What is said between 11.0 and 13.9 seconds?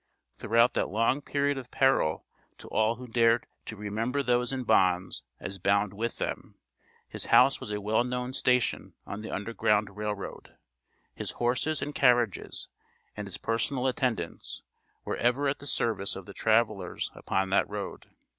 his horses and carriages, and his personal